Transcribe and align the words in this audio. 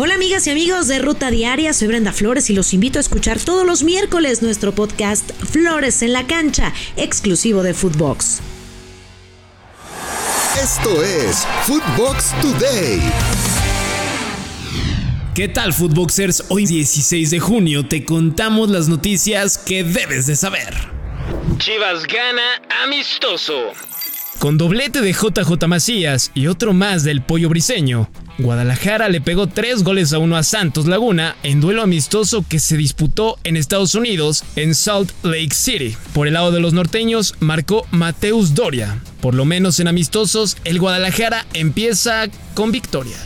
Hola 0.00 0.14
amigas 0.14 0.46
y 0.46 0.50
amigos 0.50 0.86
de 0.86 1.00
Ruta 1.00 1.28
Diaria, 1.28 1.72
soy 1.72 1.88
Brenda 1.88 2.12
Flores 2.12 2.50
y 2.50 2.52
los 2.52 2.72
invito 2.72 3.00
a 3.00 3.00
escuchar 3.00 3.40
todos 3.40 3.66
los 3.66 3.82
miércoles 3.82 4.42
nuestro 4.42 4.72
podcast 4.72 5.32
Flores 5.32 6.02
en 6.02 6.12
la 6.12 6.24
cancha, 6.24 6.72
exclusivo 6.94 7.64
de 7.64 7.74
Footbox. 7.74 8.38
Esto 10.62 11.02
es 11.02 11.44
Footbox 11.64 12.30
Today. 12.40 13.00
¿Qué 15.34 15.48
tal 15.48 15.72
Footboxers? 15.72 16.44
Hoy 16.48 16.66
16 16.66 17.32
de 17.32 17.40
junio 17.40 17.84
te 17.84 18.04
contamos 18.04 18.70
las 18.70 18.86
noticias 18.88 19.58
que 19.58 19.82
debes 19.82 20.28
de 20.28 20.36
saber. 20.36 20.76
Chivas 21.58 22.04
gana 22.06 22.62
amistoso. 22.84 23.72
Con 24.38 24.56
doblete 24.56 25.00
de 25.00 25.12
JJ 25.12 25.66
Macías 25.66 26.30
y 26.32 26.46
otro 26.46 26.72
más 26.72 27.02
del 27.02 27.22
Pollo 27.22 27.48
Briseño, 27.48 28.08
Guadalajara 28.38 29.08
le 29.08 29.20
pegó 29.20 29.48
tres 29.48 29.82
goles 29.82 30.12
a 30.12 30.18
uno 30.18 30.36
a 30.36 30.44
Santos 30.44 30.86
Laguna 30.86 31.34
en 31.42 31.60
duelo 31.60 31.82
amistoso 31.82 32.44
que 32.48 32.60
se 32.60 32.76
disputó 32.76 33.36
en 33.42 33.56
Estados 33.56 33.96
Unidos 33.96 34.44
en 34.54 34.76
Salt 34.76 35.10
Lake 35.24 35.54
City. 35.54 35.96
Por 36.12 36.28
el 36.28 36.34
lado 36.34 36.52
de 36.52 36.60
los 36.60 36.72
norteños 36.72 37.34
marcó 37.40 37.84
Mateus 37.90 38.54
Doria. 38.54 39.02
Por 39.20 39.34
lo 39.34 39.44
menos 39.44 39.80
en 39.80 39.88
amistosos, 39.88 40.56
el 40.62 40.78
Guadalajara 40.78 41.44
empieza 41.52 42.28
con 42.54 42.70
victoria. 42.70 43.16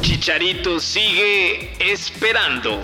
Chicharito 0.00 0.80
sigue 0.80 1.76
esperando. 1.92 2.82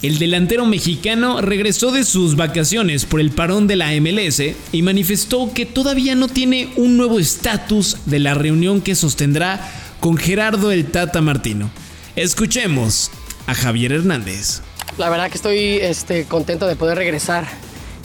El 0.00 0.20
delantero 0.20 0.64
mexicano 0.64 1.40
regresó 1.40 1.90
de 1.90 2.04
sus 2.04 2.36
vacaciones 2.36 3.04
por 3.04 3.20
el 3.20 3.32
parón 3.32 3.66
de 3.66 3.74
la 3.74 3.90
MLS 4.00 4.40
y 4.70 4.82
manifestó 4.82 5.52
que 5.52 5.66
todavía 5.66 6.14
no 6.14 6.28
tiene 6.28 6.72
un 6.76 6.96
nuevo 6.96 7.18
estatus 7.18 7.96
de 8.06 8.20
la 8.20 8.34
reunión 8.34 8.80
que 8.80 8.94
sostendrá 8.94 9.60
con 9.98 10.16
Gerardo 10.16 10.70
el 10.70 10.86
Tata 10.86 11.20
Martino. 11.20 11.68
Escuchemos 12.14 13.10
a 13.48 13.54
Javier 13.54 13.90
Hernández. 13.90 14.60
La 14.98 15.10
verdad 15.10 15.30
que 15.30 15.36
estoy 15.36 15.58
este, 15.80 16.26
contento 16.26 16.68
de 16.68 16.76
poder 16.76 16.96
regresar 16.96 17.48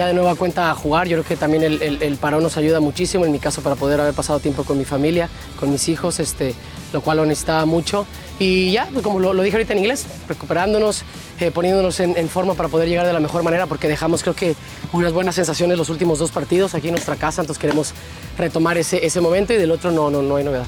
ya 0.00 0.06
de 0.06 0.14
nueva 0.14 0.34
cuenta 0.34 0.70
a 0.70 0.74
jugar. 0.74 1.08
Yo 1.08 1.18
creo 1.18 1.28
que 1.28 1.36
también 1.36 1.62
el, 1.62 1.82
el, 2.00 2.16
parón 2.16 2.42
nos 2.42 2.56
ayuda 2.56 2.80
muchísimo, 2.80 3.26
en 3.26 3.32
mi 3.32 3.38
caso, 3.38 3.60
para 3.60 3.76
poder 3.76 4.00
haber 4.00 4.14
pasado 4.14 4.40
tiempo 4.40 4.64
con 4.64 4.78
mi 4.78 4.86
familia, 4.86 5.28
con 5.58 5.70
mis 5.70 5.90
hijos, 5.90 6.20
este, 6.20 6.54
lo 6.94 7.02
cual 7.02 7.18
lo 7.18 7.26
necesitaba 7.26 7.66
mucho. 7.66 8.06
Y 8.38 8.72
ya, 8.72 8.88
pues 8.90 9.04
como 9.04 9.20
lo, 9.20 9.34
dije 9.42 9.58
ahorita 9.58 9.74
en 9.74 9.80
inglés, 9.80 10.06
recuperándonos, 10.26 11.02
eh, 11.38 11.50
poniéndonos 11.50 12.00
en, 12.00 12.28
forma 12.30 12.54
para 12.54 12.70
poder 12.70 12.88
llegar 12.88 13.06
de 13.06 13.12
la 13.12 13.20
mejor 13.20 13.42
manera, 13.42 13.66
porque 13.66 13.88
dejamos 13.88 14.22
creo 14.22 14.34
que 14.34 14.56
unas 14.92 15.12
buenas 15.12 15.34
sensaciones 15.34 15.76
los 15.76 15.90
últimos 15.90 16.18
dos 16.18 16.30
partidos 16.30 16.74
aquí 16.74 16.88
en 16.88 16.94
nuestra 16.94 17.16
casa, 17.16 17.42
entonces 17.42 17.60
queremos 17.60 17.92
retomar 18.38 18.78
ese, 18.78 19.04
ese 19.04 19.20
momento 19.20 19.52
y 19.52 19.56
del 19.56 19.70
otro 19.70 19.90
no, 19.90 20.08
no, 20.08 20.22
no 20.22 20.36
hay 20.36 20.44
novedad. 20.44 20.66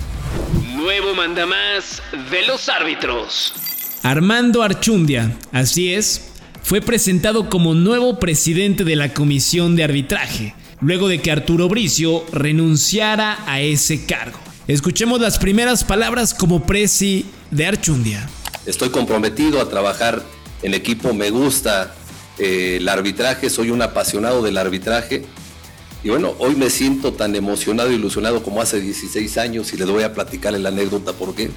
Nuevo 0.76 1.14
mandamás 1.14 2.02
de 2.30 2.46
los 2.46 2.68
árbitros. 2.68 3.54
Armando 4.02 4.62
Archundia, 4.62 5.34
así 5.52 5.94
es, 5.94 6.31
fue 6.62 6.80
presentado 6.80 7.50
como 7.50 7.74
nuevo 7.74 8.18
presidente 8.18 8.84
de 8.84 8.96
la 8.96 9.12
Comisión 9.12 9.76
de 9.76 9.84
Arbitraje, 9.84 10.54
luego 10.80 11.08
de 11.08 11.20
que 11.20 11.30
Arturo 11.30 11.68
Bricio 11.68 12.24
renunciara 12.32 13.38
a 13.46 13.60
ese 13.60 14.06
cargo. 14.06 14.38
Escuchemos 14.68 15.20
las 15.20 15.38
primeras 15.38 15.84
palabras 15.84 16.34
como 16.34 16.64
presi 16.64 17.26
de 17.50 17.66
Archundia. 17.66 18.28
Estoy 18.64 18.90
comprometido 18.90 19.60
a 19.60 19.68
trabajar 19.68 20.22
en 20.62 20.74
equipo, 20.74 21.12
me 21.12 21.30
gusta 21.30 21.94
eh, 22.38 22.78
el 22.80 22.88
arbitraje, 22.88 23.50
soy 23.50 23.70
un 23.70 23.82
apasionado 23.82 24.42
del 24.42 24.56
arbitraje. 24.56 25.24
Y 26.04 26.08
bueno, 26.10 26.34
hoy 26.38 26.54
me 26.54 26.70
siento 26.70 27.12
tan 27.12 27.34
emocionado 27.34 27.90
e 27.90 27.94
ilusionado 27.94 28.42
como 28.42 28.62
hace 28.62 28.80
16 28.80 29.38
años 29.38 29.72
y 29.72 29.76
les 29.76 29.88
voy 29.88 30.04
a 30.04 30.14
platicar 30.14 30.52
la 30.52 30.68
anécdota 30.68 31.12
por 31.12 31.34
qué. 31.34 31.50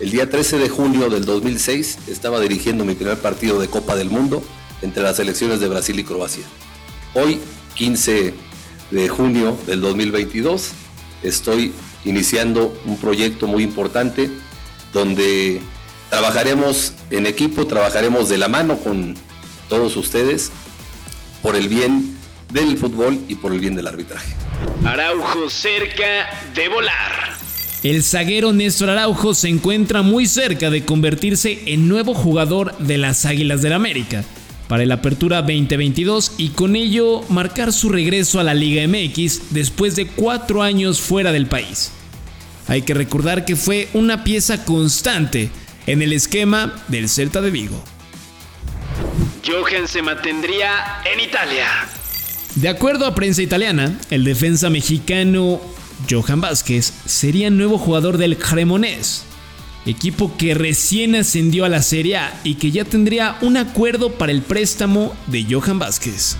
El 0.00 0.10
día 0.12 0.30
13 0.30 0.56
de 0.56 0.70
junio 0.70 1.10
del 1.10 1.26
2006 1.26 1.98
estaba 2.08 2.40
dirigiendo 2.40 2.86
mi 2.86 2.94
primer 2.94 3.18
partido 3.18 3.60
de 3.60 3.68
Copa 3.68 3.96
del 3.96 4.08
Mundo 4.08 4.42
entre 4.80 5.02
las 5.02 5.16
selecciones 5.16 5.60
de 5.60 5.68
Brasil 5.68 5.98
y 5.98 6.04
Croacia. 6.04 6.44
Hoy, 7.12 7.38
15 7.74 8.32
de 8.92 9.08
junio 9.10 9.58
del 9.66 9.82
2022, 9.82 10.70
estoy 11.22 11.74
iniciando 12.06 12.74
un 12.86 12.96
proyecto 12.96 13.46
muy 13.46 13.62
importante 13.62 14.30
donde 14.94 15.60
trabajaremos 16.08 16.94
en 17.10 17.26
equipo, 17.26 17.66
trabajaremos 17.66 18.30
de 18.30 18.38
la 18.38 18.48
mano 18.48 18.78
con 18.78 19.16
todos 19.68 19.98
ustedes 19.98 20.50
por 21.42 21.56
el 21.56 21.68
bien 21.68 22.16
del 22.50 22.78
fútbol 22.78 23.20
y 23.28 23.34
por 23.34 23.52
el 23.52 23.60
bien 23.60 23.76
del 23.76 23.86
arbitraje. 23.86 24.34
Araujo 24.82 25.50
cerca 25.50 26.30
de 26.54 26.68
volar. 26.70 27.39
El 27.82 28.02
zaguero 28.02 28.52
Néstor 28.52 28.90
Araujo 28.90 29.32
se 29.32 29.48
encuentra 29.48 30.02
muy 30.02 30.26
cerca 30.26 30.68
de 30.68 30.84
convertirse 30.84 31.62
en 31.66 31.88
nuevo 31.88 32.12
jugador 32.12 32.76
de 32.76 32.98
las 32.98 33.24
Águilas 33.24 33.62
del 33.62 33.72
América 33.72 34.22
para 34.68 34.82
el 34.82 34.92
Apertura 34.92 35.40
2022 35.40 36.32
y 36.36 36.50
con 36.50 36.76
ello 36.76 37.22
marcar 37.30 37.72
su 37.72 37.88
regreso 37.88 38.38
a 38.38 38.44
la 38.44 38.52
Liga 38.52 38.86
MX 38.86 39.50
después 39.50 39.96
de 39.96 40.06
cuatro 40.06 40.62
años 40.62 41.00
fuera 41.00 41.32
del 41.32 41.46
país. 41.46 41.90
Hay 42.68 42.82
que 42.82 42.92
recordar 42.92 43.46
que 43.46 43.56
fue 43.56 43.88
una 43.94 44.24
pieza 44.24 44.62
constante 44.66 45.50
en 45.86 46.02
el 46.02 46.12
esquema 46.12 46.84
del 46.88 47.08
Celta 47.08 47.40
de 47.40 47.50
Vigo. 47.50 47.82
Johan 49.44 49.88
se 49.88 50.02
mantendría 50.02 50.70
en 51.10 51.18
Italia. 51.18 51.66
De 52.56 52.68
acuerdo 52.68 53.06
a 53.06 53.14
prensa 53.14 53.40
italiana, 53.40 53.98
el 54.10 54.22
defensa 54.22 54.68
mexicano 54.68 55.62
Johan 56.08 56.40
Vázquez 56.40 56.92
sería 57.06 57.50
nuevo 57.50 57.78
jugador 57.78 58.18
del 58.18 58.36
Cremonese 58.36 59.30
equipo 59.86 60.36
que 60.36 60.54
recién 60.54 61.14
ascendió 61.14 61.64
a 61.64 61.68
la 61.68 61.82
Serie 61.82 62.16
A 62.16 62.40
y 62.44 62.54
que 62.54 62.70
ya 62.70 62.84
tendría 62.84 63.36
un 63.40 63.56
acuerdo 63.56 64.12
para 64.12 64.32
el 64.32 64.42
préstamo 64.42 65.14
de 65.26 65.46
Johan 65.48 65.78
Vázquez. 65.78 66.36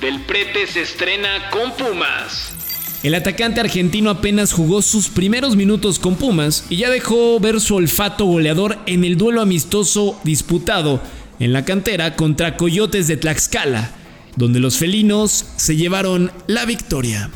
Del 0.00 0.20
Prete 0.22 0.66
se 0.66 0.82
estrena 0.82 1.50
con 1.50 1.72
Pumas. 1.72 2.52
El 3.02 3.14
atacante 3.14 3.60
argentino 3.60 4.10
apenas 4.10 4.52
jugó 4.52 4.80
sus 4.80 5.08
primeros 5.08 5.56
minutos 5.56 5.98
con 5.98 6.14
Pumas 6.14 6.66
y 6.70 6.76
ya 6.76 6.90
dejó 6.90 7.40
ver 7.40 7.60
su 7.60 7.74
olfato 7.74 8.26
goleador 8.26 8.78
en 8.86 9.04
el 9.04 9.16
duelo 9.16 9.42
amistoso 9.42 10.20
disputado 10.22 11.02
en 11.40 11.52
la 11.52 11.64
cantera 11.64 12.14
contra 12.14 12.56
Coyotes 12.56 13.08
de 13.08 13.16
Tlaxcala, 13.16 13.90
donde 14.36 14.60
los 14.60 14.76
felinos 14.76 15.46
se 15.56 15.76
llevaron 15.76 16.30
la 16.46 16.64
victoria. 16.64 17.28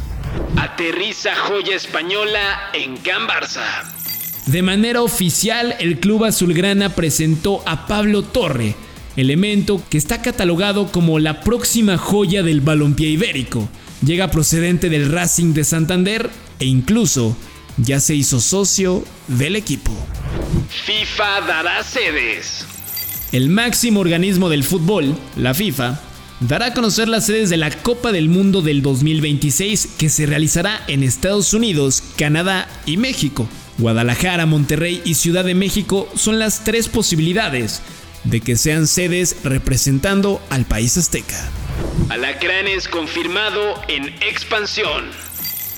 Aterriza 0.57 1.35
joya 1.35 1.77
española 1.77 2.71
en 2.73 2.97
Can 2.99 3.27
Barça. 3.27 3.65
De 4.47 4.63
manera 4.63 5.03
oficial, 5.03 5.75
el 5.81 5.99
club 5.99 6.25
azulgrana 6.25 6.95
presentó 6.95 7.63
a 7.67 7.87
Pablo 7.87 8.23
Torre, 8.23 8.75
elemento 9.17 9.83
que 9.91 9.99
está 9.99 10.23
catalogado 10.23 10.93
como 10.93 11.19
la 11.19 11.41
próxima 11.41 11.99
joya 11.99 12.43
del 12.43 12.61
balompié 12.61 13.09
ibérico. 13.09 13.69
Llega 14.05 14.31
procedente 14.31 14.89
del 14.89 15.11
Racing 15.11 15.53
de 15.53 15.65
Santander 15.65 16.31
e 16.61 16.67
incluso 16.67 17.37
ya 17.77 18.01
se 18.01 18.15
hizo 18.15 18.41
socio 18.41 19.05
del 19.27 19.57
equipo. 19.57 19.93
FIFA 20.85 21.41
dará 21.43 21.83
sedes. 21.83 22.67
El 23.33 23.49
máximo 23.49 24.01
organismo 24.01 24.49
del 24.49 24.65
fútbol, 24.65 25.17
la 25.37 25.55
FIFA, 25.55 26.01
dará 26.41 26.67
a 26.67 26.75
conocer 26.75 27.09
las 27.09 27.27
sedes 27.27 27.51
de 27.51 27.57
la 27.57 27.71
Copa 27.71 28.13
del 28.13 28.29
Mundo 28.29 28.63
del 28.63 28.83
2026 28.83 29.95
que 29.99 30.09
se 30.09 30.27
realizará 30.27 30.83
en 30.89 31.03
Estados 31.03 31.55
Unidos, 31.55 32.03
Canadá 32.17 32.69
y 32.85 32.97
México. 32.97 33.49
Guadalajara, 33.79 34.47
Monterrey 34.47 35.03
y 35.05 35.15
Ciudad 35.15 35.45
de 35.45 35.55
México 35.55 36.09
son 36.15 36.39
las 36.39 36.65
tres 36.65 36.89
posibilidades 36.89 37.83
de 38.25 38.41
que 38.41 38.57
sean 38.57 38.87
sedes 38.87 39.37
representando 39.45 40.41
al 40.51 40.65
país 40.65 40.97
azteca. 40.97 41.51
Alacranes 42.09 42.89
confirmado 42.89 43.75
en 43.89 44.07
expansión. 44.23 45.05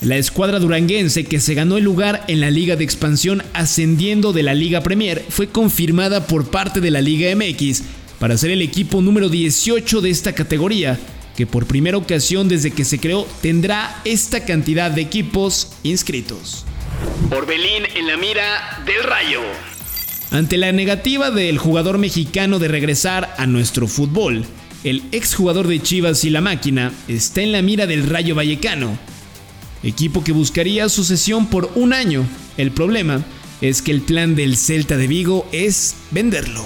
La 0.01 0.15
escuadra 0.15 0.59
duranguense 0.59 1.25
que 1.25 1.41
se 1.41 1.55
ganó 1.55 1.77
el 1.77 1.83
lugar 1.83 2.23
en 2.29 2.39
la 2.39 2.49
Liga 2.49 2.77
de 2.77 2.85
Expansión 2.85 3.43
ascendiendo 3.53 4.31
de 4.31 4.43
la 4.43 4.53
Liga 4.53 4.81
Premier 4.81 5.25
fue 5.27 5.49
confirmada 5.49 6.25
por 6.25 6.49
parte 6.49 6.79
de 6.79 6.89
la 6.89 7.01
Liga 7.01 7.35
MX 7.35 7.83
para 8.19 8.37
ser 8.37 8.51
el 8.51 8.61
equipo 8.61 9.01
número 9.01 9.29
18 9.29 10.01
de 10.01 10.09
esta 10.09 10.33
categoría, 10.33 10.99
que 11.35 11.47
por 11.47 11.65
primera 11.65 11.97
ocasión 11.97 12.49
desde 12.49 12.71
que 12.71 12.83
se 12.83 12.99
creó 12.99 13.25
tendrá 13.41 14.01
esta 14.03 14.45
cantidad 14.45 14.91
de 14.91 15.01
equipos 15.01 15.71
inscritos. 15.83 16.65
Orbelín 17.31 17.83
en 17.95 18.07
la 18.07 18.17
mira 18.17 18.83
del 18.85 19.03
Rayo. 19.03 19.41
Ante 20.31 20.57
la 20.57 20.71
negativa 20.71 21.31
del 21.31 21.57
jugador 21.57 21.97
mexicano 21.97 22.59
de 22.59 22.67
regresar 22.67 23.33
a 23.37 23.47
nuestro 23.47 23.87
fútbol, 23.87 24.45
el 24.83 25.03
exjugador 25.11 25.67
de 25.67 25.81
Chivas 25.81 26.23
y 26.23 26.29
la 26.29 26.41
máquina 26.41 26.91
está 27.07 27.41
en 27.41 27.51
la 27.51 27.61
mira 27.61 27.87
del 27.87 28.07
Rayo 28.07 28.35
Vallecano, 28.35 28.97
equipo 29.81 30.23
que 30.23 30.31
buscaría 30.31 30.89
sucesión 30.89 31.47
por 31.47 31.71
un 31.75 31.93
año. 31.93 32.25
El 32.57 32.71
problema 32.71 33.23
es 33.61 33.81
que 33.81 33.91
el 33.91 34.01
plan 34.01 34.35
del 34.35 34.57
Celta 34.57 34.97
de 34.97 35.07
Vigo 35.07 35.47
es 35.51 35.95
venderlo. 36.11 36.65